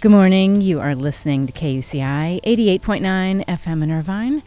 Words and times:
Good 0.00 0.12
morning. 0.12 0.60
You 0.60 0.78
are 0.78 0.94
listening 0.94 1.48
to 1.48 1.52
KUCI 1.52 2.40
88.9 2.44 3.44
FM 3.46 3.82
in 3.82 3.90
Irvine. 3.90 4.44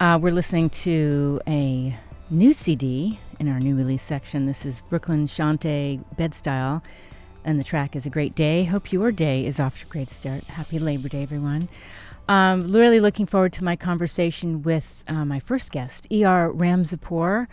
Uh, 0.00 0.18
we're 0.18 0.32
listening 0.32 0.70
to 0.70 1.42
a 1.46 1.94
new 2.30 2.54
CD 2.54 3.18
in 3.38 3.50
our 3.50 3.60
new 3.60 3.76
release 3.76 4.02
section. 4.02 4.46
This 4.46 4.64
is 4.64 4.80
Brooklyn 4.80 5.26
Shante 5.26 6.02
Bedstyle, 6.16 6.80
and 7.44 7.60
the 7.60 7.64
track 7.64 7.94
is 7.94 8.06
A 8.06 8.08
Great 8.08 8.34
Day. 8.34 8.64
Hope 8.64 8.94
your 8.94 9.12
day 9.12 9.44
is 9.44 9.60
off 9.60 9.80
to 9.80 9.86
a 9.86 9.90
great 9.90 10.08
start. 10.08 10.44
Happy 10.44 10.78
Labor 10.78 11.10
Day, 11.10 11.22
everyone. 11.22 11.68
Um, 12.26 12.72
really 12.72 12.98
looking 12.98 13.26
forward 13.26 13.52
to 13.54 13.64
my 13.64 13.76
conversation 13.76 14.62
with 14.62 15.04
uh, 15.06 15.26
my 15.26 15.38
first 15.38 15.70
guest, 15.70 16.10
E.R. 16.10 16.50
Ramzipoor. 16.50 17.46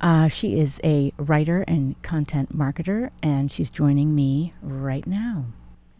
Uh, 0.00 0.26
she 0.26 0.58
is 0.58 0.80
a 0.82 1.12
writer 1.16 1.64
and 1.68 2.02
content 2.02 2.58
marketer, 2.58 3.10
and 3.22 3.52
she's 3.52 3.70
joining 3.70 4.16
me 4.16 4.52
right 4.60 5.06
now. 5.06 5.44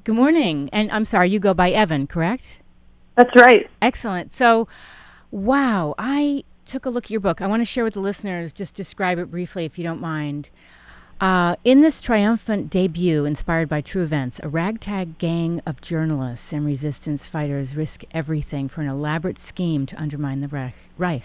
Good 0.09 0.15
morning. 0.15 0.71
And 0.73 0.91
I'm 0.91 1.05
sorry, 1.05 1.29
you 1.29 1.39
go 1.39 1.53
by 1.53 1.71
Evan, 1.71 2.07
correct? 2.07 2.61
That's 3.17 3.37
right. 3.37 3.69
Excellent. 3.83 4.33
So, 4.33 4.67
wow, 5.31 5.95
I 5.99 6.45
took 6.65 6.87
a 6.87 6.89
look 6.89 7.05
at 7.05 7.11
your 7.11 7.21
book. 7.21 7.43
I 7.43 7.47
want 7.47 7.61
to 7.61 7.67
share 7.67 7.85
with 7.85 7.93
the 7.93 8.01
listeners, 8.01 8.55
just 8.55 8.75
describe 8.75 9.19
it 9.19 9.31
briefly 9.31 9.67
if 9.67 9.77
you 9.77 9.85
don't 9.85 10.01
mind. 10.01 10.49
Uh, 11.21 11.57
in 11.63 11.83
this 11.83 12.01
triumphant 12.01 12.71
debut 12.71 13.27
inspired 13.27 13.69
by 13.69 13.83
true 13.83 14.03
events, 14.03 14.41
a 14.43 14.49
ragtag 14.49 15.19
gang 15.19 15.61
of 15.67 15.83
journalists 15.83 16.55
and 16.55 16.65
resistance 16.65 17.29
fighters 17.29 17.77
risk 17.77 18.03
everything 18.11 18.67
for 18.67 18.81
an 18.81 18.89
elaborate 18.89 19.39
scheme 19.39 19.85
to 19.85 20.01
undermine 20.01 20.41
the 20.41 20.73
Reich 20.97 21.25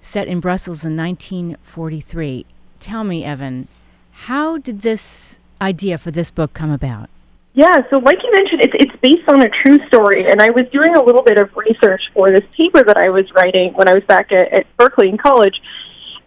set 0.00 0.28
in 0.28 0.38
Brussels 0.38 0.84
in 0.84 0.96
1943. 0.96 2.46
Tell 2.78 3.02
me, 3.02 3.24
Evan, 3.24 3.66
how 4.12 4.58
did 4.58 4.82
this 4.82 5.40
idea 5.60 5.98
for 5.98 6.12
this 6.12 6.30
book 6.30 6.54
come 6.54 6.70
about? 6.70 7.10
Yeah, 7.52 7.76
so 7.90 7.98
like 7.98 8.18
you 8.22 8.30
mentioned, 8.32 8.62
it's 8.62 8.74
it's 8.78 9.00
based 9.02 9.28
on 9.28 9.42
a 9.42 9.50
true 9.50 9.78
story, 9.88 10.24
and 10.30 10.40
I 10.40 10.50
was 10.50 10.66
doing 10.70 10.94
a 10.94 11.02
little 11.02 11.22
bit 11.22 11.36
of 11.36 11.50
research 11.56 12.00
for 12.14 12.30
this 12.30 12.44
paper 12.56 12.84
that 12.84 12.96
I 12.96 13.10
was 13.10 13.26
writing 13.34 13.72
when 13.74 13.88
I 13.90 13.94
was 13.94 14.04
back 14.04 14.30
at, 14.30 14.52
at 14.52 14.76
Berkeley 14.76 15.08
in 15.08 15.18
college, 15.18 15.60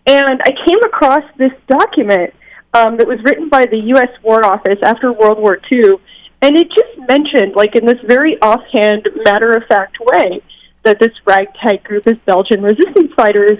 and 0.05 0.41
I 0.43 0.51
came 0.51 0.83
across 0.85 1.23
this 1.37 1.53
document 1.67 2.33
um, 2.73 2.97
that 2.97 3.07
was 3.07 3.23
written 3.23 3.47
by 3.47 3.63
the 3.71 3.79
U.S. 3.95 4.09
War 4.21 4.45
Office 4.45 4.79
after 4.83 5.13
World 5.13 5.39
War 5.39 5.59
II, 5.71 5.95
and 6.41 6.57
it 6.57 6.67
just 6.67 7.07
mentioned, 7.07 7.55
like 7.55 7.73
in 7.75 7.85
this 7.85 7.99
very 8.05 8.35
offhand, 8.41 9.07
matter 9.23 9.55
of 9.55 9.63
fact 9.69 9.97
way, 10.01 10.41
that 10.83 10.99
this 10.99 11.13
ragtag 11.25 11.85
group 11.85 12.05
of 12.05 12.23
Belgian 12.25 12.61
resistance 12.61 13.13
fighters 13.15 13.59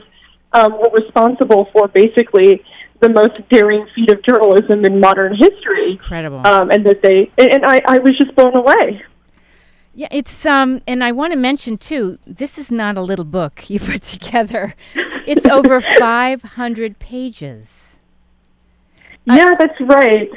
um, 0.52 0.74
were 0.74 0.92
responsible 0.92 1.70
for 1.72 1.88
basically 1.88 2.62
the 3.04 3.10
most 3.10 3.48
daring 3.50 3.86
feat 3.94 4.10
of 4.10 4.24
journalism 4.24 4.86
in 4.86 5.00
modern 5.00 5.36
history. 5.36 5.92
Incredible. 5.92 6.46
Um, 6.48 6.72
and 6.72 6.86
that 6.86 7.02
they 7.02 7.30
and 7.38 7.66
I, 7.66 7.82
I 7.86 8.00
was 8.00 8.18
just 8.18 8.34
blown 8.36 8.56
away. 8.56 9.04
Yeah, 9.94 10.08
it's 10.10 10.46
um, 10.46 10.82
and 10.88 11.04
I 11.04 11.12
want 11.12 11.34
to 11.34 11.38
mention 11.38 11.78
too. 11.78 12.18
This 12.26 12.58
is 12.58 12.72
not 12.72 12.98
a 12.98 13.02
little 13.02 13.26
book 13.26 13.70
you 13.70 13.80
put 13.92 14.02
together. 14.04 14.76
It's 15.28 15.46
over 15.46 15.82
500 16.00 17.00
pages. 17.00 17.98
Yeah, 19.26 19.46
that's 19.58 19.80
right. 19.80 20.30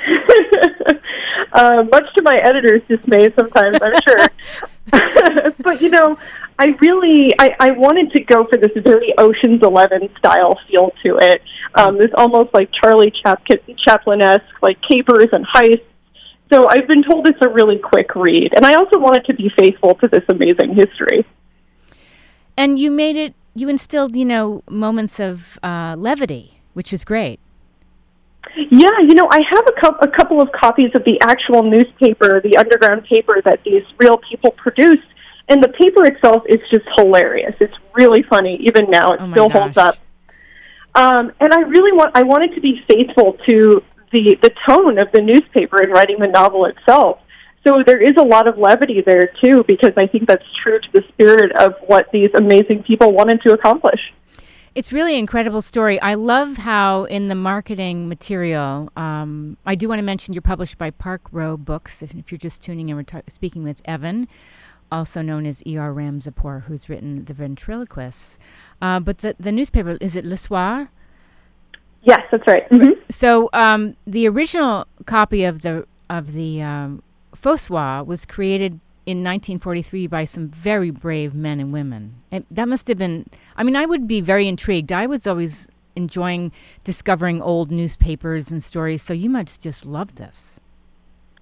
uh, 1.53 1.83
much 1.91 2.05
to 2.17 2.23
my 2.23 2.37
editor's 2.37 2.83
dismay, 2.89 3.29
sometimes 3.35 3.79
I'm 3.83 3.95
sure. 4.07 4.29
but 5.59 5.83
you 5.83 5.89
know, 5.89 6.17
I 6.59 6.69
really 6.81 7.31
I, 7.39 7.51
I 7.61 7.71
wanted 7.73 8.13
to 8.13 8.23
go 8.25 8.47
for 8.47 8.57
this 8.57 8.73
very 8.83 9.13
Ocean's 9.19 9.63
Eleven 9.63 10.09
style 10.19 10.59
feel 10.69 10.93
to 11.05 11.19
it. 11.19 11.43
Um, 11.75 11.99
this 11.99 12.11
almost 12.17 12.55
like 12.55 12.71
Charlie 12.83 13.13
Chaplin 13.23 14.23
esque, 14.23 14.63
like 14.63 14.79
capers 14.89 15.29
and 15.33 15.47
heists. 15.47 15.85
So 16.53 16.67
I've 16.69 16.87
been 16.87 17.03
told 17.03 17.29
it's 17.29 17.45
a 17.45 17.49
really 17.49 17.79
quick 17.79 18.15
read, 18.15 18.53
and 18.55 18.65
I 18.65 18.75
also 18.75 18.99
wanted 18.99 19.27
to 19.27 19.35
be 19.35 19.51
faithful 19.59 19.95
to 19.97 20.09
this 20.09 20.23
amazing 20.29 20.75
history. 20.75 21.27
And 22.57 22.79
you 22.79 22.91
made 22.91 23.17
it. 23.17 23.35
You 23.55 23.69
instilled, 23.69 24.15
you 24.15 24.25
know, 24.25 24.63
moments 24.69 25.19
of 25.19 25.59
uh, 25.63 25.95
levity, 25.99 26.61
which 26.75 26.93
was 26.93 27.05
great. 27.05 27.41
Yeah, 28.55 29.01
you 29.01 29.15
know, 29.15 29.29
I 29.31 29.41
have 29.49 29.65
a, 29.67 29.81
co- 29.81 29.99
a 30.01 30.09
couple 30.09 30.41
of 30.41 30.51
copies 30.53 30.91
of 30.95 31.05
the 31.05 31.19
actual 31.21 31.63
newspaper, 31.63 32.41
the 32.41 32.57
underground 32.59 33.05
paper 33.05 33.43
that 33.45 33.61
these 33.65 33.83
real 33.99 34.19
people 34.19 34.51
produced 34.53 35.09
and 35.49 35.63
the 35.63 35.69
paper 35.69 36.05
itself 36.05 36.43
is 36.49 36.61
just 36.73 36.87
hilarious. 36.97 37.55
It's 37.61 37.75
really 37.95 38.23
funny 38.23 38.59
even 38.65 38.91
now. 38.91 39.13
It 39.13 39.21
oh 39.21 39.31
still 39.31 39.49
gosh. 39.49 39.63
holds 39.63 39.77
up. 39.77 39.97
Um, 40.95 41.33
and 41.41 41.53
I 41.53 41.61
really 41.61 41.93
want 41.93 42.17
I 42.17 42.23
wanted 42.23 42.55
to 42.55 42.61
be 42.61 42.83
faithful 42.89 43.37
to 43.49 43.83
the 44.13 44.37
the 44.43 44.51
tone 44.69 44.99
of 44.99 45.09
the 45.13 45.21
newspaper 45.21 45.83
in 45.83 45.91
writing 45.91 46.17
the 46.19 46.29
novel 46.29 46.65
itself. 46.67 47.21
So 47.67 47.83
there 47.85 48.01
is 48.01 48.13
a 48.17 48.23
lot 48.23 48.47
of 48.47 48.59
levity 48.59 49.03
there 49.05 49.33
too, 49.43 49.65
because 49.67 49.93
I 49.97 50.07
think 50.07 50.29
that's 50.29 50.45
true 50.63 50.79
to 50.81 50.89
the 50.93 51.03
spirit 51.09 51.53
of 51.61 51.75
what 51.87 52.07
these 52.13 52.31
amazing 52.37 52.85
people 52.85 53.13
wanted 53.13 53.41
to 53.43 53.53
accomplish. 53.53 54.01
It's 54.77 54.93
really 54.93 55.15
an 55.15 55.21
incredible 55.21 55.63
story. 55.63 56.01
I 56.01 56.15
love 56.15 56.59
how 56.59 57.05
in 57.05 57.29
the 57.29 57.35
marketing 57.35 58.09
material, 58.09 58.93
um, 58.95 59.57
I 59.65 59.75
do 59.75 59.89
want 59.89 59.99
to 59.99 60.03
mention 60.03 60.35
you're 60.35 60.43
published 60.43 60.77
by 60.77 60.91
Park 60.91 61.23
Row 61.33 61.57
Books. 61.57 62.03
If, 62.03 62.15
if 62.15 62.31
you're 62.31 62.39
just 62.39 62.63
tuning 62.63 62.91
in, 62.91 62.97
we're 62.97 63.03
ta- 63.03 63.23
speaking 63.27 63.65
with 63.65 63.81
Evan 63.87 64.29
also 64.91 65.23
known 65.23 65.47
as 65.47 65.63
E.R. 65.67 65.93
Ramzipoor, 65.93 66.65
who's 66.65 66.89
written 66.89 67.25
The 67.25 67.35
Ventriloquists. 67.35 68.39
Uh, 68.81 69.01
but 69.01 69.19
the, 69.19 69.37
the 69.39 69.53
newspaper, 69.53 69.97
is 70.01 70.17
it 70.17 70.25
Le 70.25 70.37
Soir? 70.37 70.91
Yes, 72.03 72.23
that's 72.31 72.47
right. 72.47 72.69
Mm-hmm. 72.71 73.01
So 73.11 73.51
um, 73.53 73.97
the 74.07 74.29
original 74.29 74.87
copy 75.07 75.45
of 75.45 75.63
the 75.63 75.87
of 76.09 76.33
the 76.33 76.63
um, 76.63 77.03
Faux 77.35 77.63
Soir 77.63 78.05
was 78.05 78.25
created 78.25 78.79
in 79.07 79.19
1943 79.19 80.07
by 80.07 80.25
some 80.25 80.49
very 80.49 80.91
brave 80.91 81.35
men 81.35 81.59
and 81.59 81.73
women. 81.73 82.15
And 82.31 82.45
that 82.51 82.69
must 82.69 82.87
have 82.89 82.99
been. 82.99 83.29
I 83.57 83.65
mean, 83.65 83.75
I 83.75 83.87
would 83.87 84.07
be 84.07 84.21
very 84.21 84.47
intrigued. 84.47 84.93
I 84.93 85.07
was 85.07 85.27
always 85.27 85.69
enjoying 85.97 86.53
discovering 86.85 87.43
old 87.43 87.73
newspapers 87.73 88.53
and 88.53 88.63
stories. 88.63 89.03
So 89.03 89.13
you 89.13 89.31
must 89.31 89.61
just 89.61 89.85
love 89.85 90.15
this. 90.15 90.61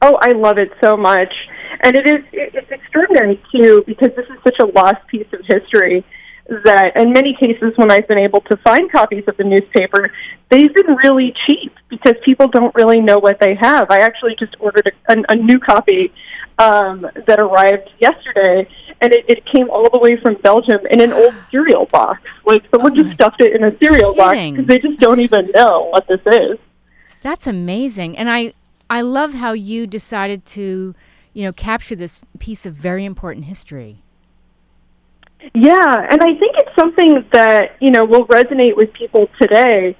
Oh, 0.00 0.18
I 0.20 0.32
love 0.32 0.58
it 0.58 0.70
so 0.84 0.96
much, 0.96 1.32
and 1.82 1.96
it 1.96 2.06
is 2.06 2.24
it's 2.32 2.73
extraordinary 2.94 3.42
too 3.52 3.82
because 3.86 4.10
this 4.16 4.26
is 4.26 4.38
such 4.42 4.56
a 4.60 4.66
lost 4.66 5.06
piece 5.08 5.26
of 5.32 5.40
history 5.46 6.04
that 6.46 6.92
in 6.96 7.12
many 7.12 7.34
cases 7.40 7.72
when 7.76 7.90
I've 7.90 8.06
been 8.06 8.18
able 8.18 8.42
to 8.42 8.56
find 8.58 8.92
copies 8.92 9.24
of 9.26 9.36
the 9.38 9.44
newspaper, 9.44 10.10
they've 10.50 10.74
been 10.74 10.94
really 11.02 11.32
cheap 11.46 11.72
because 11.88 12.14
people 12.24 12.48
don't 12.48 12.74
really 12.74 13.00
know 13.00 13.18
what 13.18 13.40
they 13.40 13.54
have. 13.54 13.90
I 13.90 14.00
actually 14.00 14.36
just 14.38 14.54
ordered 14.60 14.92
a, 15.08 15.12
a, 15.12 15.22
a 15.30 15.36
new 15.36 15.58
copy 15.58 16.12
um, 16.58 17.06
that 17.26 17.40
arrived 17.40 17.88
yesterday, 17.98 18.68
and 19.00 19.14
it, 19.14 19.24
it 19.26 19.46
came 19.46 19.70
all 19.70 19.88
the 19.90 19.98
way 19.98 20.18
from 20.20 20.34
Belgium 20.42 20.80
in 20.90 21.00
an 21.00 21.14
old 21.14 21.34
cereal 21.50 21.86
box. 21.86 22.20
Like 22.44 22.62
someone 22.70 22.92
Oh 22.92 23.02
just 23.02 23.14
stuffed 23.14 23.40
it 23.40 23.56
in 23.56 23.64
a 23.64 23.76
cereal 23.78 24.14
box 24.14 24.36
because 24.36 24.66
they 24.66 24.78
just 24.78 25.00
don't 25.00 25.20
even 25.20 25.50
know 25.54 25.88
what 25.90 26.06
this 26.08 26.20
is. 26.26 26.58
That's 27.22 27.46
amazing. 27.46 28.18
And 28.18 28.28
I 28.28 28.52
I 28.90 29.00
love 29.00 29.32
how 29.32 29.54
you 29.54 29.86
decided 29.86 30.44
to, 30.46 30.94
you 31.34 31.42
know, 31.42 31.52
capture 31.52 31.96
this 31.96 32.22
piece 32.38 32.64
of 32.64 32.74
very 32.74 33.04
important 33.04 33.46
history. 33.46 34.02
Yeah, 35.54 36.06
and 36.10 36.20
I 36.22 36.32
think 36.38 36.56
it's 36.56 36.74
something 36.78 37.26
that 37.32 37.76
you 37.80 37.90
know 37.90 38.04
will 38.04 38.26
resonate 38.28 38.76
with 38.76 38.92
people 38.94 39.28
today 39.40 39.94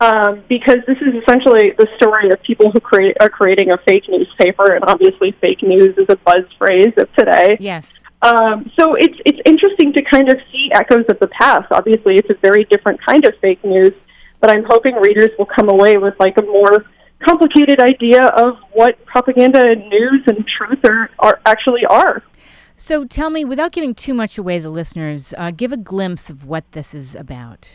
um, 0.00 0.42
because 0.48 0.78
this 0.86 0.96
is 0.98 1.14
essentially 1.22 1.72
the 1.78 1.86
story 1.96 2.30
of 2.30 2.42
people 2.42 2.70
who 2.70 2.80
create 2.80 3.16
are 3.20 3.28
creating 3.28 3.72
a 3.72 3.78
fake 3.86 4.04
newspaper, 4.08 4.74
and 4.74 4.84
obviously, 4.86 5.32
fake 5.40 5.62
news 5.62 5.96
is 5.96 6.06
a 6.08 6.16
buzz 6.16 6.44
phrase 6.58 6.92
of 6.98 7.12
today. 7.14 7.56
Yes. 7.60 8.02
Um, 8.22 8.70
so 8.78 8.94
it's 8.94 9.16
it's 9.24 9.40
interesting 9.46 9.92
to 9.94 10.02
kind 10.10 10.30
of 10.30 10.38
see 10.52 10.70
echoes 10.74 11.04
of 11.08 11.18
the 11.20 11.28
past. 11.28 11.66
Obviously, 11.70 12.16
it's 12.16 12.28
a 12.30 12.36
very 12.42 12.64
different 12.64 13.00
kind 13.04 13.26
of 13.26 13.34
fake 13.40 13.62
news, 13.64 13.92
but 14.40 14.50
I'm 14.50 14.64
hoping 14.68 14.96
readers 14.96 15.30
will 15.38 15.46
come 15.46 15.68
away 15.68 15.96
with 15.96 16.14
like 16.18 16.36
a 16.38 16.42
more 16.42 16.84
complicated 17.26 17.80
idea 17.80 18.24
of 18.24 18.56
what 18.72 19.04
propaganda 19.06 19.60
and 19.62 19.88
news 19.88 20.22
and 20.26 20.46
truth 20.46 20.78
are, 20.84 21.10
are 21.18 21.40
actually 21.46 21.84
are. 21.86 22.22
So 22.76 23.04
tell 23.04 23.28
me, 23.28 23.44
without 23.44 23.72
giving 23.72 23.94
too 23.94 24.14
much 24.14 24.38
away 24.38 24.56
to 24.56 24.62
the 24.62 24.70
listeners, 24.70 25.34
uh, 25.36 25.50
give 25.50 25.70
a 25.70 25.76
glimpse 25.76 26.30
of 26.30 26.46
what 26.46 26.64
this 26.72 26.94
is 26.94 27.14
about. 27.14 27.68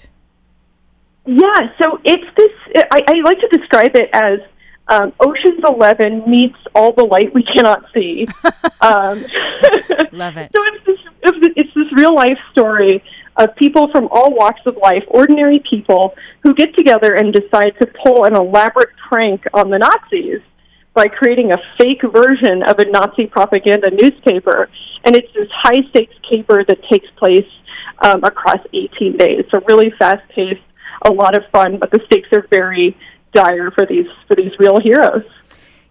Yeah, 1.28 1.60
so 1.82 2.00
it's 2.04 2.26
this. 2.36 2.52
I, 2.92 3.02
I 3.08 3.14
like 3.24 3.40
to 3.40 3.58
describe 3.58 3.96
it 3.96 4.10
as 4.14 4.40
um, 4.88 5.14
Ocean's 5.20 5.64
Eleven 5.68 6.30
meets 6.30 6.58
all 6.74 6.94
the 6.94 7.06
light 7.06 7.34
we 7.34 7.44
cannot 7.44 7.84
see. 7.94 8.28
um, 8.82 9.26
Love 10.12 10.38
it. 10.38 10.52
So 10.56 10.64
it's 10.74 10.86
this. 10.86 10.98
It's 11.56 11.74
this 11.74 11.88
real 11.96 12.14
life 12.14 12.38
story 12.52 13.04
of 13.38 13.56
people 13.56 13.90
from 13.92 14.08
all 14.12 14.34
walks 14.34 14.62
of 14.66 14.78
life, 14.78 15.04
ordinary 15.08 15.62
people, 15.70 16.14
who 16.44 16.54
get 16.54 16.76
together 16.76 17.14
and 17.14 17.34
decide 17.34 17.74
to 17.82 17.88
pull 18.04 18.26
an 18.26 18.36
elaborate 18.36 18.90
prank 19.10 19.44
on 19.54 19.70
the 19.70 19.78
Nazis 19.78 20.42
by 20.94 21.06
creating 21.08 21.52
a 21.52 21.58
fake 21.78 22.02
version 22.04 22.64
of 22.64 22.80
a 22.80 22.86
Nazi 22.86 23.28
propaganda 23.28 23.92
newspaper. 23.92 24.70
And 25.04 25.16
it's 25.16 25.32
this 25.34 25.50
high 25.52 25.88
stakes 25.90 26.16
caper 26.30 26.64
that 26.66 26.78
takes 26.90 27.08
place 27.18 27.48
um, 28.02 28.24
across 28.24 28.60
18 28.74 29.18
days. 29.18 29.44
So 29.54 29.60
really 29.68 29.92
fast 30.00 30.28
paced, 30.30 30.62
a 31.06 31.12
lot 31.12 31.38
of 31.38 31.46
fun, 31.52 31.78
but 31.78 31.92
the 31.92 32.00
stakes 32.06 32.30
are 32.32 32.48
very 32.50 32.98
dire 33.34 33.70
for 33.72 33.86
these 33.86 34.08
for 34.28 34.36
these 34.36 34.52
real 34.58 34.80
heroes. 34.80 35.26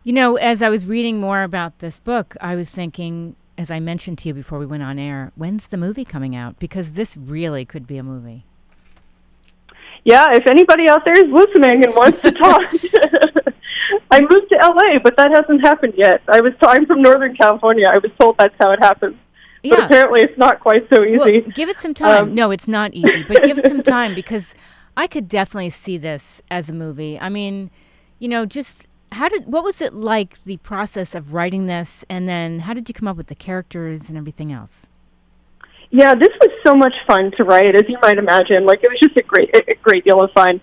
You 0.03 0.13
know, 0.13 0.37
as 0.37 0.63
I 0.63 0.69
was 0.69 0.87
reading 0.87 1.21
more 1.21 1.43
about 1.43 1.79
this 1.79 1.99
book, 1.99 2.37
I 2.41 2.57
was 2.57 2.71
thinking, 2.71 3.37
as 3.57 3.71
I 3.71 3.81
mentioned 3.81 4.19
to 4.19 4.29
you 4.29 4.35
before 4.35 4.59
we 4.59 4.67
went 4.67 4.83
on 4.83 4.99
air, 4.99 5.33
when's 5.37 5.69
the 5.69 5.77
movie 5.77 6.05
coming 6.05 6.35
out? 6.35 6.59
Because 6.59 6.93
this 6.93 7.17
really 7.17 7.65
could 7.65 7.87
be 7.87 7.99
a 7.99 8.03
movie. 8.03 8.45
Yeah, 10.05 10.27
if 10.33 10.47
anybody 10.47 10.85
out 10.91 11.05
there 11.05 11.17
is 11.17 11.33
listening 11.33 11.85
and 11.85 11.95
wants 11.95 12.21
to 12.23 12.33
talk, 12.33 12.61
I 14.11 14.21
moved 14.21 14.51
to 14.53 14.59
LA, 14.61 14.99
but 15.03 15.17
that 15.17 15.31
hasn't 15.33 15.63
happened 15.63 15.95
yet. 15.97 16.23
I 16.29 16.41
was 16.41 16.53
I'm 16.63 16.87
from 16.87 17.03
Northern 17.03 17.35
California. 17.37 17.87
I 17.89 17.99
was 17.99 18.11
told 18.21 18.37
that's 18.39 18.55
how 18.61 18.73
it 18.73 18.81
happens. 18.81 19.17
Yeah. 19.63 19.77
But 19.77 19.85
apparently 19.87 20.21
it's 20.23 20.39
not 20.39 20.61
quite 20.61 20.87
so 20.93 21.03
easy. 21.05 21.19
Well, 21.19 21.53
give 21.55 21.69
it 21.71 21.79
some 21.79 21.95
time. 21.95 22.25
Um, 22.25 22.35
no, 22.35 22.51
it's 22.51 22.69
not 22.69 22.93
easy, 22.93 23.23
but 23.23 23.43
give 23.45 23.59
it 23.59 23.67
some 23.67 23.83
time 23.97 24.15
because 24.15 24.55
I 24.97 25.07
could 25.07 25.27
definitely 25.27 25.71
see 25.71 25.97
this 25.97 26.43
as 26.51 26.69
a 26.69 26.75
movie. 26.75 27.19
I 27.19 27.31
mean, 27.31 27.71
you 28.19 28.29
know, 28.29 28.45
just 28.45 28.87
how 29.15 29.29
did 29.29 29.47
what 29.47 29.65
was 29.65 29.81
it 29.81 29.95
like 29.95 30.43
the 30.45 30.57
process 30.59 31.15
of 31.15 31.33
writing 31.33 31.67
this 31.67 32.05
and 32.09 32.29
then 32.29 32.61
how 32.61 32.75
did 32.75 32.89
you 32.89 32.95
come 32.95 33.09
up 33.09 33.17
with 33.17 33.29
the 33.29 33.35
characters 33.35 34.09
and 34.09 34.19
everything 34.19 34.53
else? 34.53 34.89
Yeah, 35.91 36.15
this 36.15 36.35
was 36.41 36.51
so 36.67 36.75
much 36.75 36.95
fun 37.07 37.31
to 37.37 37.45
write, 37.45 37.77
as 37.77 37.83
you 37.89 37.97
might 38.03 38.19
imagine. 38.19 38.67
Like 38.67 38.81
it 38.83 38.89
was 38.89 38.99
just 39.01 39.17
a 39.17 39.23
great, 39.23 39.55
a 39.55 39.75
great 39.83 40.05
deal 40.05 40.21
of 40.21 40.31
fun. 40.33 40.61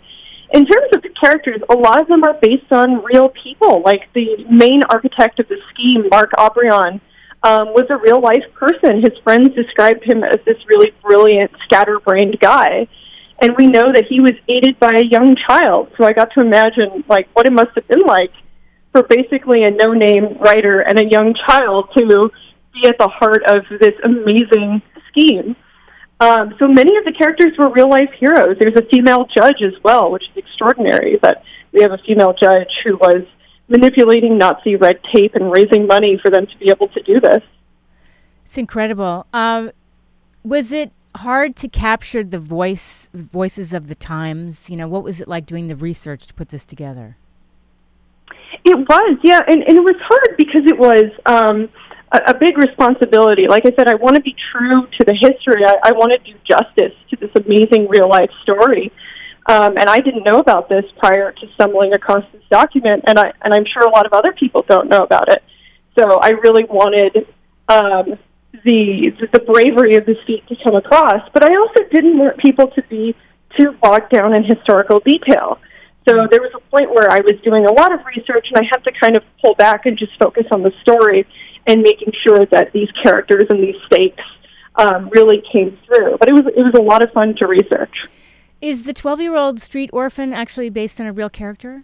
In 0.54 0.66
terms 0.66 0.90
of 0.94 1.02
the 1.02 1.10
characters, 1.20 1.62
a 1.70 1.76
lot 1.76 2.02
of 2.02 2.08
them 2.08 2.24
are 2.26 2.34
based 2.42 2.70
on 2.72 3.02
real 3.06 3.30
people. 3.30 3.82
Like 3.86 4.12
the 4.14 4.44
main 4.50 4.82
architect 4.90 5.40
of 5.40 5.48
the 5.48 5.56
scheme, 5.72 6.10
Marc 6.10 6.32
Aubrion, 6.38 7.00
um, 7.44 7.70
was 7.70 7.88
a 7.90 7.98
real 7.98 8.20
life 8.20 8.44
person. 8.54 9.02
His 9.02 9.18
friends 9.24 9.56
described 9.56 10.04
him 10.04 10.24
as 10.24 10.40
this 10.46 10.58
really 10.68 10.92
brilliant, 11.02 11.52
scatterbrained 11.64 12.38
guy. 12.42 12.88
And 13.42 13.56
we 13.58 13.66
know 13.66 13.88
that 13.88 14.06
he 14.08 14.22
was 14.22 14.34
aided 14.48 14.80
by 14.80 14.92
a 14.96 15.06
young 15.06 15.36
child. 15.48 15.92
So 15.98 16.06
I 16.06 16.14
got 16.14 16.30
to 16.38 16.42
imagine 16.42 17.04
like 17.10 17.28
what 17.34 17.48
it 17.48 17.54
must 17.54 17.72
have 17.76 17.88
been 17.88 18.06
like 18.06 18.32
for 18.92 19.04
basically 19.04 19.64
a 19.64 19.72
no 19.72 19.94
name 19.94 20.38
writer 20.40 20.82
and 20.82 21.00
a 21.00 21.10
young 21.10 21.34
child 21.48 21.90
to 21.98 22.30
be 22.74 22.88
at 22.88 22.98
the 23.00 23.08
heart 23.08 23.44
of 23.52 23.64
this 23.80 23.96
amazing 24.04 24.82
scheme. 25.10 25.56
Um, 26.20 26.54
so 26.60 26.68
many 26.68 26.96
of 26.98 27.04
the 27.04 27.14
characters 27.18 27.58
were 27.58 27.72
real 27.72 27.90
life 27.90 28.12
heroes. 28.20 28.58
There's 28.60 28.76
a 28.76 28.86
female 28.94 29.26
judge 29.36 29.58
as 29.66 29.74
well, 29.84 30.12
which 30.12 30.24
is 30.30 30.38
extraordinary 30.38 31.18
that 31.24 31.44
we 31.72 31.82
have 31.82 31.92
a 31.92 31.98
female 32.06 32.34
judge 32.40 32.70
who 32.84 32.98
was 32.98 33.26
manipulating 33.68 34.38
Nazi 34.38 34.76
red 34.76 35.00
tape 35.14 35.34
and 35.34 35.52
raising 35.52 35.88
money 35.88 36.20
for 36.22 36.30
them 36.30 36.46
to 36.46 36.58
be 36.60 36.70
able 36.70 36.90
to 36.90 37.02
do 37.02 37.20
this. 37.20 37.42
It's 38.44 38.58
incredible. 38.58 39.26
Um, 39.34 39.72
was 40.44 40.72
it 40.72 40.92
hard 41.16 41.56
to 41.58 41.68
capture 41.68 42.24
the 42.24 42.40
voice 42.40 43.10
voices 43.14 43.74
of 43.74 43.88
the 43.88 43.96
times? 43.96 44.70
You 44.70 44.78
know, 44.78 44.88
what 44.88 45.04
was 45.04 45.22
it 45.22 45.28
like 45.28 45.46
doing 45.46 45.68
the 45.68 45.76
research 45.76 46.28
to 46.28 46.34
put 46.34 46.50
this 46.50 46.66
together? 46.66 47.18
It 48.64 48.78
was, 48.78 49.18
yeah, 49.24 49.40
and, 49.48 49.64
and 49.64 49.78
it 49.78 49.82
was 49.82 49.96
hard 50.04 50.38
because 50.38 50.66
it 50.68 50.78
was 50.78 51.06
um, 51.26 51.70
a, 52.12 52.32
a 52.32 52.38
big 52.38 52.58
responsibility. 52.58 53.48
Like 53.48 53.64
I 53.66 53.72
said, 53.76 53.88
I 53.88 53.96
want 53.96 54.16
to 54.16 54.22
be 54.22 54.36
true 54.52 54.88
to 55.00 55.06
the 55.06 55.14
history. 55.14 55.66
I, 55.66 55.90
I 55.90 55.92
want 55.94 56.12
to 56.12 56.32
do 56.32 56.38
justice 56.46 56.96
to 57.10 57.16
this 57.18 57.32
amazing 57.36 57.88
real 57.90 58.08
life 58.08 58.30
story. 58.44 58.92
Um, 59.48 59.76
and 59.78 59.90
I 59.90 59.98
didn't 59.98 60.24
know 60.30 60.40
about 60.40 60.70
this 60.70 60.86
prior 60.98 61.32
to 61.32 61.48
stumbling 61.56 61.94
across 61.94 62.24
this 62.32 62.44
document, 62.52 63.04
and 63.08 63.18
I 63.18 63.34
and 63.42 63.54
I'm 63.54 63.66
sure 63.66 63.82
a 63.84 63.90
lot 63.90 64.06
of 64.06 64.14
other 64.14 64.34
people 64.34 64.64
don't 64.70 64.88
know 64.88 65.04
about 65.04 65.30
it. 65.30 65.44
So 65.98 66.20
I 66.20 66.30
really 66.30 66.64
wanted 66.66 67.28
um, 67.68 68.20
the 68.64 69.12
the 69.34 69.40
bravery 69.40 69.96
of 69.96 70.06
the 70.06 70.16
feat 70.26 70.48
to 70.48 70.56
come 70.64 70.76
across, 70.76 71.28
but 71.34 71.44
I 71.44 71.56
also 71.56 71.84
didn't 71.92 72.18
want 72.18 72.38
people 72.38 72.68
to 72.72 72.82
be 72.84 73.16
too 73.58 73.74
bogged 73.82 74.12
down 74.12 74.34
in 74.34 74.44
historical 74.44 75.00
detail. 75.00 75.60
So 76.08 76.28
there 76.30 76.42
was 76.42 76.52
a 76.56 76.60
point 76.72 76.90
where 76.90 77.12
I 77.12 77.20
was 77.20 77.40
doing 77.44 77.66
a 77.66 77.72
lot 77.72 77.94
of 77.94 78.00
research, 78.06 78.48
and 78.50 78.58
I 78.58 78.68
had 78.72 78.84
to 78.86 78.92
kind 79.00 79.16
of 79.16 79.24
pull 79.42 79.54
back 79.56 79.86
and 79.86 79.98
just 79.98 80.12
focus 80.18 80.46
on 80.52 80.64
the 80.64 80.72
story 80.82 81.28
and 81.68 81.82
making 81.82 82.12
sure 82.26 82.46
that 82.52 82.72
these 82.74 82.90
characters 83.04 83.46
and 83.50 83.62
these 83.62 83.76
stakes 83.86 84.24
um, 84.76 85.10
really 85.10 85.44
came 85.54 85.78
through. 85.86 86.18
But 86.18 86.30
it 86.30 86.34
was 86.34 86.46
it 86.48 86.64
was 86.64 86.74
a 86.78 86.82
lot 86.82 87.04
of 87.04 87.12
fun 87.12 87.36
to 87.38 87.48
research. 87.48 88.08
Is 88.62 88.84
the 88.84 88.94
12 88.94 89.22
year 89.22 89.36
old 89.36 89.60
street 89.60 89.90
orphan 89.94 90.34
actually 90.34 90.70
based 90.70 91.02
on 91.02 91.08
a 91.08 91.14
real 91.14 91.30
character? 91.30 91.84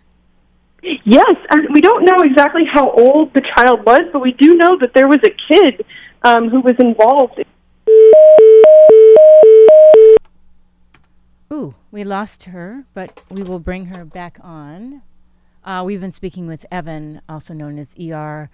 Yes, 0.84 1.36
and 1.50 1.68
we 1.74 1.82
don't 1.82 2.06
know 2.06 2.18
exactly 2.24 2.64
how 2.72 2.92
old 2.92 3.34
the 3.34 3.42
child 3.56 3.86
was, 3.86 4.02
but 4.14 4.22
we 4.22 4.32
do 4.34 4.54
know 4.56 4.78
that 4.80 4.94
there 4.94 5.08
was 5.08 5.20
a 5.26 5.34
kid 5.52 5.86
um, 6.24 6.50
who 6.50 6.62
was 6.62 6.76
involved. 6.80 7.44
Ooh, 11.52 11.76
we 11.92 12.04
lost 12.04 12.46
her, 12.46 12.86
but 12.94 13.22
we 13.30 13.44
will 13.44 13.60
bring 13.60 13.86
her 13.86 14.04
back 14.06 14.38
on. 14.42 15.02
Uh, 15.64 15.84
we've 15.86 16.02
been 16.02 16.12
speaking 16.12 16.48
with 16.48 16.66
Evan, 16.72 17.22
also 17.28 17.54
known 17.54 17.80
as 17.80 17.98
E.R. 18.00 18.50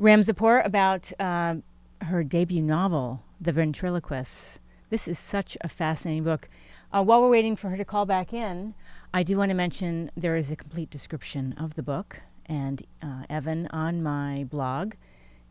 Ramzipoor, 0.00 0.64
about 0.64 1.12
uh, 1.18 1.56
her 2.02 2.24
debut 2.24 2.62
novel, 2.62 3.22
The 3.40 3.52
Ventriloquist. 3.52 4.60
This 4.90 5.06
is 5.08 5.18
such 5.18 5.56
a 5.60 5.68
fascinating 5.68 6.24
book. 6.24 6.48
Uh, 6.92 7.02
while 7.02 7.20
we're 7.20 7.30
waiting 7.30 7.56
for 7.56 7.68
her 7.68 7.76
to 7.76 7.84
call 7.84 8.06
back 8.06 8.32
in, 8.32 8.74
I 9.12 9.22
do 9.22 9.36
want 9.36 9.50
to 9.50 9.54
mention 9.54 10.10
there 10.16 10.36
is 10.36 10.50
a 10.50 10.56
complete 10.56 10.90
description 10.90 11.54
of 11.58 11.74
the 11.74 11.82
book 11.82 12.20
and 12.46 12.82
uh, 13.02 13.24
Evan 13.28 13.66
on 13.68 14.02
my 14.02 14.44
blog, 14.50 14.94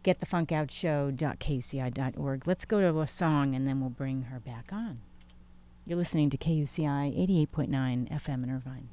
getthefunkoutshow.kuci.org. 0.07 2.47
Let's 2.47 2.65
go 2.65 2.79
to 2.79 3.01
a 3.01 3.07
song 3.07 3.53
and 3.53 3.67
then 3.67 3.81
we'll 3.81 3.89
bring 3.89 4.21
her 4.23 4.39
back 4.39 4.69
on. 4.71 5.01
You're 5.85 5.97
listening 5.97 6.29
to 6.29 6.37
KUCI 6.37 7.13
88.9 7.49 8.09
FM 8.09 8.43
in 8.43 8.49
Irvine. 8.49 8.87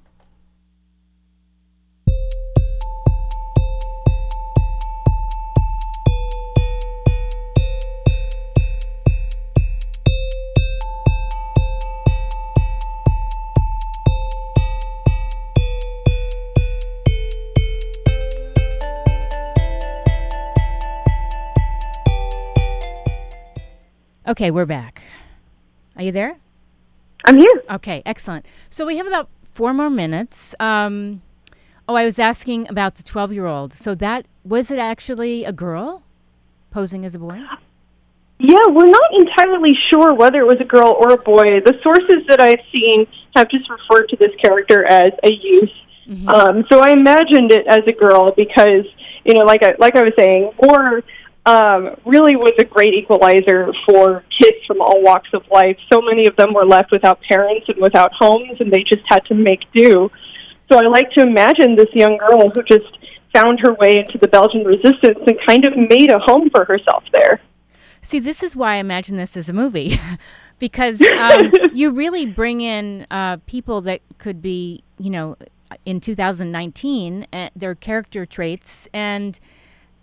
Okay, 24.27 24.51
we're 24.51 24.65
back. 24.65 25.03
Are 25.97 26.03
you 26.03 26.11
there? 26.11 26.39
I'm 27.27 27.37
here. 27.37 27.63
Okay, 27.71 28.03
excellent. 28.07 28.47
So 28.71 28.87
we 28.87 28.97
have 28.97 29.07
about 29.07 29.29
four 29.53 29.75
more 29.75 29.91
minutes. 29.91 30.55
Um, 30.59 31.21
oh, 31.87 31.95
I 31.95 32.07
was 32.07 32.19
asking 32.19 32.67
about 32.71 32.95
the 32.95 33.03
12 33.03 33.35
year 33.35 33.45
old. 33.45 33.75
So 33.75 33.95
that 33.97 34.25
was 34.43 34.71
it 34.71 34.79
actually 34.79 35.45
a 35.45 35.53
girl 35.53 36.05
posing 36.71 37.05
as 37.05 37.15
a 37.15 37.19
boy? 37.19 37.39
Yeah, 38.39 38.67
we're 38.69 38.87
not 38.87 39.11
entirely 39.13 39.77
sure 39.93 40.15
whether 40.15 40.41
it 40.41 40.47
was 40.47 40.57
a 40.59 40.65
girl 40.65 40.97
or 40.99 41.13
a 41.13 41.19
boy. 41.19 41.61
The 41.65 41.75
sources 41.83 42.27
that 42.31 42.41
I've 42.41 42.65
seen 42.73 43.07
have 43.37 43.51
just 43.51 43.69
referred 43.69 44.09
to 44.09 44.17
this 44.17 44.33
character 44.43 44.87
as 44.87 45.11
a 45.23 45.33
youth. 45.33 45.71
Mm-hmm. 46.09 46.29
Um, 46.29 46.65
so 46.73 46.81
I 46.81 46.93
imagined 46.93 47.53
it 47.53 47.67
as 47.69 47.81
a 47.87 47.93
girl 47.93 48.33
because, 48.35 48.87
you 49.25 49.35
know, 49.35 49.45
like 49.45 49.63
I, 49.63 49.73
like 49.79 49.97
I 49.97 50.03
was 50.03 50.13
saying, 50.19 50.53
more 50.63 51.03
um, 51.47 51.97
really 52.07 52.37
was 52.37 52.53
a 52.59 52.65
great 52.65 52.95
equalizer 52.95 53.73
for 53.87 54.25
kids 54.41 54.57
from 54.67 54.81
all 54.81 55.03
walks 55.03 55.29
of 55.35 55.43
life. 55.53 55.77
So 55.93 56.01
many 56.01 56.27
of 56.27 56.37
them 56.37 56.55
were 56.55 56.65
left 56.65 56.91
without 56.91 57.21
parents 57.29 57.67
and 57.69 57.77
without 57.81 58.13
homes, 58.19 58.61
and 58.61 58.73
they 58.73 58.83
just 58.83 59.03
had 59.09 59.21
to 59.27 59.35
make 59.35 59.61
do. 59.75 60.11
So 60.73 60.79
I 60.79 60.87
like 60.89 61.11
to 61.13 61.23
imagine 61.23 61.77
this 61.77 61.93
young 61.93 62.17
girl 62.17 62.51
who 62.51 62.63
just 62.63 62.99
found 63.35 63.61
her 63.63 63.75
way 63.75 63.99
into 63.99 64.17
the 64.19 64.29
Belgian 64.29 64.65
resistance 64.65 65.19
and 65.27 65.37
kind 65.47 65.67
of 65.67 65.77
made 65.77 66.11
a 66.11 66.19
home 66.19 66.49
for 66.51 66.65
herself 66.65 67.05
there. 67.13 67.41
See, 68.01 68.19
this 68.19 68.43
is 68.43 68.55
why 68.55 68.75
I 68.75 68.77
imagine 68.77 69.17
this 69.17 69.37
as 69.37 69.49
a 69.49 69.53
movie, 69.53 69.99
because 70.59 71.01
um, 71.03 71.53
you 71.75 71.91
really 71.91 72.27
bring 72.27 72.61
in 72.61 73.07
uh, 73.11 73.39
people 73.47 73.81
that 73.83 74.01
could 74.19 74.41
be, 74.41 74.83
you 74.99 75.11
know, 75.11 75.37
in 75.85 76.01
2019, 76.01 77.27
uh, 77.33 77.49
their 77.57 77.75
character 77.75 78.25
traits 78.25 78.89
and 78.93 79.41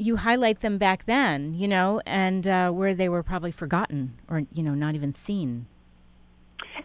you 0.02 0.18
highlight 0.18 0.62
them 0.62 0.78
back 0.78 1.06
then, 1.06 1.54
you 1.54 1.68
know, 1.68 2.02
and 2.06 2.48
uh, 2.48 2.72
where 2.72 2.96
they 2.96 3.08
were 3.08 3.24
probably 3.24 3.52
forgotten 3.52 4.18
or, 4.28 4.44
you 4.52 4.64
know, 4.64 4.74
not 4.74 4.96
even 4.96 5.14
seen. 5.14 5.68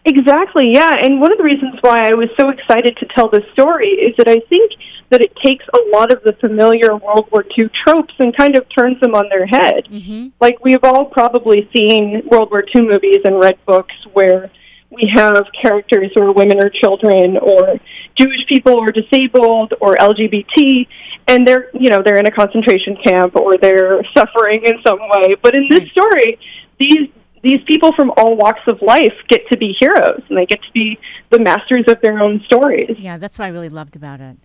Exactly, 0.05 0.71
yeah. 0.73 0.91
And 1.01 1.19
one 1.19 1.31
of 1.31 1.37
the 1.37 1.43
reasons 1.43 1.75
why 1.81 2.07
I 2.09 2.13
was 2.13 2.29
so 2.39 2.49
excited 2.49 2.95
to 2.97 3.07
tell 3.15 3.29
this 3.29 3.43
story 3.53 3.89
is 3.89 4.15
that 4.17 4.29
I 4.29 4.39
think 4.47 4.71
that 5.09 5.21
it 5.21 5.33
takes 5.43 5.65
a 5.67 5.97
lot 5.97 6.13
of 6.13 6.21
the 6.23 6.33
familiar 6.33 6.95
World 6.95 7.27
War 7.31 7.43
II 7.57 7.69
tropes 7.83 8.13
and 8.19 8.35
kind 8.37 8.57
of 8.57 8.65
turns 8.77 8.99
them 9.01 9.15
on 9.15 9.29
their 9.29 9.47
head. 9.47 9.87
Mm-hmm. 9.89 10.27
Like, 10.39 10.63
we've 10.63 10.83
all 10.83 11.05
probably 11.05 11.67
seen 11.75 12.21
World 12.29 12.51
War 12.51 12.63
II 12.75 12.83
movies 12.83 13.23
and 13.23 13.39
read 13.39 13.57
books 13.65 13.95
where 14.13 14.51
we 14.89 15.11
have 15.13 15.45
characters 15.61 16.11
who 16.15 16.23
are 16.23 16.31
women 16.31 16.57
or 16.63 16.69
children 16.69 17.37
or 17.37 17.77
Jewish 18.19 18.45
people 18.47 18.75
or 18.75 18.87
disabled 18.87 19.73
or 19.81 19.95
LGBT 19.95 20.87
and 21.27 21.45
they're 21.47 21.69
you 21.73 21.89
know 21.89 22.01
they're 22.03 22.17
in 22.17 22.25
a 22.25 22.31
concentration 22.31 22.97
camp 23.05 23.35
or 23.35 23.57
they're 23.57 24.01
suffering 24.17 24.61
in 24.63 24.73
some 24.85 24.99
way 24.99 25.35
but 25.41 25.53
in 25.53 25.67
this 25.69 25.89
story 25.91 26.39
these 26.79 27.09
these 27.43 27.61
people 27.67 27.91
from 27.95 28.11
all 28.17 28.35
walks 28.35 28.61
of 28.67 28.81
life 28.81 29.13
get 29.29 29.41
to 29.51 29.57
be 29.57 29.75
heroes 29.79 30.21
and 30.29 30.37
they 30.37 30.45
get 30.45 30.61
to 30.61 30.71
be 30.73 30.97
the 31.31 31.39
masters 31.39 31.83
of 31.87 31.99
their 32.01 32.19
own 32.19 32.41
stories 32.45 32.95
yeah 32.97 33.17
that's 33.17 33.37
what 33.37 33.45
i 33.45 33.49
really 33.49 33.69
loved 33.69 33.95
about 33.95 34.21
it 34.21 34.37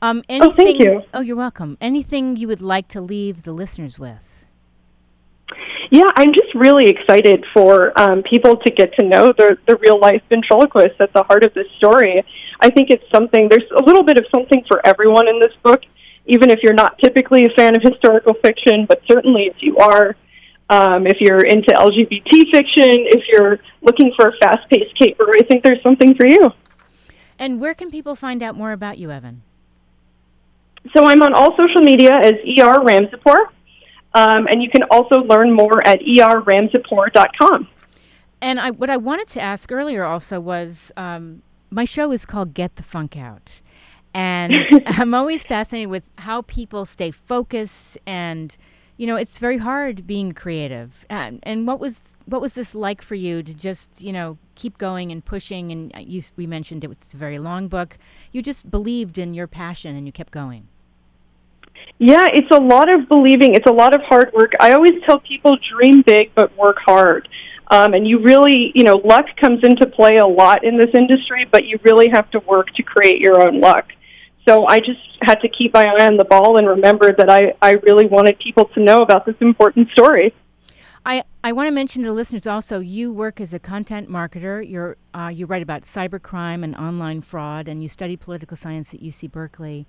Um, 0.00 0.22
anything, 0.28 0.52
oh, 0.52 0.54
thank 0.54 0.78
you. 0.78 1.02
Oh, 1.12 1.20
you're 1.20 1.34
welcome. 1.34 1.76
Anything 1.80 2.36
you 2.36 2.46
would 2.46 2.62
like 2.62 2.86
to 2.88 3.00
leave 3.00 3.42
the 3.42 3.52
listeners 3.52 3.98
with? 3.98 4.37
Yeah, 5.90 6.04
I'm 6.16 6.32
just 6.34 6.54
really 6.54 6.86
excited 6.86 7.44
for 7.54 7.98
um, 7.98 8.22
people 8.22 8.56
to 8.56 8.70
get 8.70 8.92
to 8.94 9.06
know 9.06 9.32
the, 9.36 9.56
the 9.66 9.76
real 9.76 9.98
life 9.98 10.22
ventriloquist 10.28 11.00
at 11.00 11.12
the 11.14 11.22
heart 11.22 11.44
of 11.44 11.54
this 11.54 11.66
story. 11.78 12.22
I 12.60 12.70
think 12.70 12.90
it's 12.90 13.04
something, 13.12 13.48
there's 13.48 13.70
a 13.76 13.82
little 13.82 14.02
bit 14.02 14.18
of 14.18 14.26
something 14.34 14.64
for 14.68 14.84
everyone 14.86 15.28
in 15.28 15.40
this 15.40 15.52
book, 15.62 15.80
even 16.26 16.50
if 16.50 16.60
you're 16.62 16.74
not 16.74 16.98
typically 17.02 17.42
a 17.46 17.54
fan 17.56 17.74
of 17.74 17.82
historical 17.82 18.34
fiction, 18.44 18.84
but 18.86 19.00
certainly 19.10 19.44
if 19.44 19.56
you 19.60 19.78
are, 19.78 20.14
um, 20.68 21.06
if 21.06 21.18
you're 21.20 21.44
into 21.44 21.72
LGBT 21.72 22.52
fiction, 22.52 23.08
if 23.08 23.24
you're 23.32 23.58
looking 23.80 24.12
for 24.14 24.28
a 24.28 24.32
fast 24.42 24.68
paced 24.68 24.94
caper, 24.98 25.24
I 25.40 25.44
think 25.44 25.64
there's 25.64 25.82
something 25.82 26.14
for 26.16 26.26
you. 26.26 26.50
And 27.38 27.60
where 27.60 27.72
can 27.72 27.90
people 27.90 28.14
find 28.14 28.42
out 28.42 28.56
more 28.56 28.72
about 28.72 28.98
you, 28.98 29.10
Evan? 29.10 29.42
So 30.94 31.04
I'm 31.04 31.22
on 31.22 31.32
all 31.34 31.56
social 31.56 31.80
media 31.80 32.12
as 32.12 32.34
ER 32.44 32.80
Ramzipoor, 32.84 33.46
um, 34.18 34.48
and 34.48 34.60
you 34.60 34.68
can 34.68 34.82
also 34.90 35.20
learn 35.20 35.52
more 35.52 35.86
at 35.86 36.00
erramzipoor.com. 36.00 37.68
And 38.40 38.58
I, 38.58 38.72
what 38.72 38.90
I 38.90 38.96
wanted 38.96 39.28
to 39.28 39.40
ask 39.40 39.70
earlier 39.70 40.04
also 40.04 40.40
was 40.40 40.90
um, 40.96 41.42
my 41.70 41.84
show 41.84 42.10
is 42.10 42.26
called 42.26 42.52
Get 42.52 42.74
the 42.74 42.82
Funk 42.82 43.16
Out. 43.16 43.60
And 44.14 44.82
I'm 44.86 45.14
always 45.14 45.44
fascinated 45.44 45.90
with 45.90 46.10
how 46.18 46.42
people 46.42 46.84
stay 46.84 47.12
focused 47.12 47.96
and 48.06 48.56
you 48.96 49.06
know 49.06 49.14
it's 49.14 49.38
very 49.38 49.58
hard 49.58 50.08
being 50.08 50.32
creative 50.32 51.06
and, 51.08 51.38
and 51.44 51.68
what 51.68 51.78
was 51.78 52.00
what 52.26 52.40
was 52.40 52.54
this 52.54 52.74
like 52.74 53.00
for 53.00 53.14
you 53.14 53.44
to 53.44 53.54
just 53.54 54.00
you 54.00 54.12
know 54.12 54.36
keep 54.56 54.76
going 54.76 55.12
and 55.12 55.24
pushing 55.24 55.70
and 55.70 55.94
uh, 55.94 56.00
you 56.00 56.20
we 56.34 56.48
mentioned 56.48 56.82
it 56.82 56.88
was 56.88 57.14
a 57.14 57.16
very 57.16 57.38
long 57.38 57.68
book 57.68 57.96
you 58.32 58.42
just 58.42 58.68
believed 58.68 59.16
in 59.16 59.34
your 59.34 59.46
passion 59.46 59.94
and 59.94 60.04
you 60.04 60.10
kept 60.10 60.32
going 60.32 60.66
yeah 61.98 62.26
it's 62.32 62.50
a 62.50 62.60
lot 62.60 62.88
of 62.88 63.08
believing 63.08 63.54
it's 63.54 63.68
a 63.68 63.72
lot 63.72 63.94
of 63.94 64.00
hard 64.02 64.30
work 64.32 64.52
i 64.60 64.72
always 64.72 64.92
tell 65.04 65.18
people 65.20 65.56
dream 65.72 66.02
big 66.02 66.30
but 66.34 66.56
work 66.56 66.76
hard 66.84 67.28
um, 67.70 67.92
and 67.92 68.06
you 68.06 68.20
really 68.20 68.72
you 68.74 68.84
know 68.84 69.00
luck 69.04 69.26
comes 69.40 69.60
into 69.62 69.86
play 69.86 70.16
a 70.16 70.26
lot 70.26 70.64
in 70.64 70.78
this 70.78 70.90
industry 70.94 71.46
but 71.50 71.64
you 71.64 71.78
really 71.84 72.08
have 72.12 72.30
to 72.30 72.38
work 72.40 72.68
to 72.74 72.82
create 72.82 73.20
your 73.20 73.40
own 73.40 73.60
luck 73.60 73.86
so 74.48 74.66
I 74.66 74.78
just 74.78 75.00
had 75.20 75.40
to 75.40 75.48
keep 75.48 75.74
my 75.74 75.84
eye 75.84 76.06
on 76.06 76.16
the 76.16 76.24
ball 76.24 76.56
and 76.56 76.66
remember 76.66 77.10
that 77.18 77.28
I, 77.28 77.52
I 77.60 77.72
really 77.82 78.06
wanted 78.06 78.38
people 78.38 78.64
to 78.74 78.80
know 78.80 78.98
about 78.98 79.26
this 79.26 79.34
important 79.40 79.90
story. 79.90 80.34
I, 81.04 81.24
I 81.44 81.52
want 81.52 81.66
to 81.66 81.70
mention 81.70 82.02
to 82.04 82.12
listeners 82.12 82.46
also 82.46 82.80
you 82.80 83.12
work 83.12 83.42
as 83.42 83.52
a 83.52 83.58
content 83.58 84.08
marketer. 84.08 84.66
You're, 84.66 84.96
uh, 85.12 85.30
you 85.34 85.44
write 85.44 85.62
about 85.62 85.82
cybercrime 85.82 86.64
and 86.64 86.74
online 86.76 87.20
fraud, 87.20 87.68
and 87.68 87.82
you 87.82 87.90
study 87.90 88.16
political 88.16 88.56
science 88.56 88.94
at 88.94 89.00
UC 89.00 89.30
Berkeley. 89.30 89.86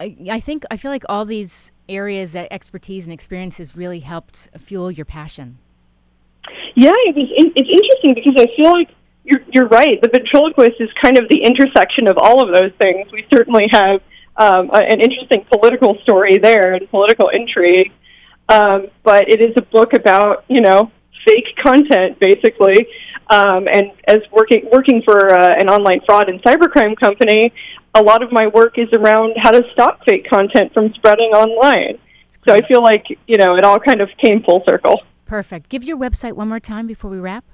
I, 0.00 0.40
think 0.40 0.64
I 0.70 0.76
feel 0.76 0.90
like 0.90 1.04
all 1.08 1.24
these 1.24 1.72
areas, 1.88 2.34
of 2.34 2.46
expertise 2.50 3.06
and 3.06 3.12
experiences, 3.12 3.76
really 3.76 4.00
helped 4.00 4.48
fuel 4.58 4.90
your 4.90 5.04
passion. 5.04 5.58
Yeah, 6.74 6.92
it 7.06 7.14
was. 7.14 7.28
it's 7.30 7.70
interesting 7.70 8.14
because 8.14 8.34
I 8.36 8.46
feel 8.56 8.72
like 8.72 8.90
you're, 9.24 9.40
you're 9.52 9.68
right. 9.68 10.00
The 10.02 10.08
ventriloquist 10.08 10.80
is 10.80 10.90
kind 11.02 11.18
of 11.18 11.28
the 11.28 11.42
intersection 11.42 12.08
of 12.08 12.16
all 12.20 12.42
of 12.42 12.48
those 12.48 12.72
things. 12.80 13.10
We 13.12 13.24
certainly 13.32 13.66
have 13.72 14.00
um, 14.36 14.70
a, 14.70 14.78
an 14.78 15.00
interesting 15.00 15.46
political 15.50 15.96
story 16.02 16.38
there 16.38 16.74
and 16.74 16.90
political 16.90 17.30
intrigue, 17.30 17.92
um, 18.48 18.88
but 19.02 19.28
it 19.28 19.40
is 19.40 19.54
a 19.56 19.62
book 19.62 19.94
about 19.94 20.44
you 20.48 20.60
know 20.60 20.90
fake 21.26 21.56
content 21.62 22.18
basically. 22.20 22.86
Um, 23.30 23.66
and 23.72 23.92
as 24.06 24.18
working 24.30 24.68
working 24.70 25.02
for 25.02 25.32
uh, 25.32 25.54
an 25.58 25.70
online 25.70 26.00
fraud 26.04 26.28
and 26.28 26.42
cybercrime 26.42 26.94
company, 27.00 27.52
a 27.94 28.02
lot 28.02 28.22
of 28.22 28.32
my 28.32 28.46
work 28.48 28.74
is 28.76 28.88
around 28.92 29.34
how 29.42 29.50
to 29.50 29.62
stop 29.72 30.00
fake 30.08 30.28
content 30.28 30.72
from 30.72 30.92
spreading 30.94 31.30
online. 31.30 31.98
So 32.46 32.54
I 32.54 32.66
feel 32.66 32.82
like 32.82 33.04
you 33.26 33.38
know 33.38 33.56
it 33.56 33.64
all 33.64 33.78
kind 33.78 34.00
of 34.00 34.08
came 34.22 34.42
full 34.42 34.62
circle. 34.68 35.00
Perfect. 35.26 35.68
Give 35.68 35.84
your 35.84 35.96
website 35.96 36.34
one 36.34 36.48
more 36.48 36.60
time 36.60 36.86
before 36.86 37.10
we 37.10 37.18
wrap. 37.18 37.44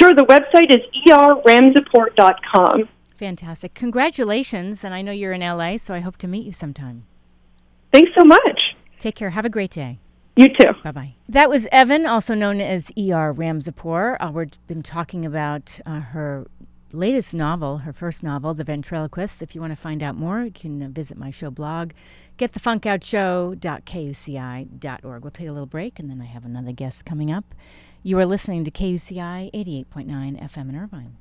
Sure, 0.00 0.10
the 0.14 0.24
website 0.24 0.70
is 0.70 0.82
erramzipoor.com. 1.08 2.88
Fantastic. 3.16 3.74
Congratulations, 3.74 4.84
and 4.84 4.92
I 4.92 5.02
know 5.02 5.12
you're 5.12 5.32
in 5.32 5.40
LA, 5.40 5.78
so 5.78 5.94
I 5.94 6.00
hope 6.00 6.16
to 6.18 6.28
meet 6.28 6.44
you 6.44 6.52
sometime. 6.52 7.04
Thanks 7.92 8.10
so 8.18 8.24
much. 8.24 8.76
Take 8.98 9.14
care. 9.14 9.30
Have 9.30 9.44
a 9.44 9.50
great 9.50 9.70
day. 9.70 9.98
You 10.36 10.48
too. 10.48 10.72
Bye 10.82 10.90
bye. 10.90 11.14
That 11.28 11.48
was 11.48 11.68
Evan, 11.70 12.06
also 12.06 12.34
known 12.34 12.60
as 12.60 12.90
E.R. 12.98 13.32
Ramzipoor. 13.32 14.16
Uh, 14.18 14.32
we've 14.32 14.66
been 14.66 14.82
talking 14.82 15.24
about 15.24 15.78
uh, 15.86 16.00
her 16.00 16.46
latest 16.94 17.34
novel, 17.34 17.78
her 17.78 17.92
first 17.92 18.22
novel, 18.22 18.54
The 18.54 18.62
Ventriloquist. 18.64 19.42
If 19.42 19.54
you 19.54 19.60
want 19.60 19.72
to 19.72 19.76
find 19.76 20.02
out 20.02 20.16
more, 20.16 20.44
you 20.44 20.50
can 20.50 20.82
uh, 20.82 20.88
visit 20.88 21.18
my 21.18 21.30
show 21.30 21.50
blog, 21.50 21.92
getthefunkoutshow.kuci.org. 22.38 25.22
We'll 25.22 25.30
take 25.30 25.48
a 25.48 25.52
little 25.52 25.66
break, 25.66 25.98
and 25.98 26.10
then 26.10 26.20
I 26.20 26.26
have 26.26 26.44
another 26.44 26.72
guest 26.72 27.04
coming 27.04 27.30
up. 27.30 27.54
You 28.02 28.18
are 28.18 28.26
listening 28.26 28.64
to 28.64 28.70
KUCI 28.70 29.52
88.9 29.52 30.42
FM 30.42 30.68
in 30.68 30.76
Irvine. 30.76 31.16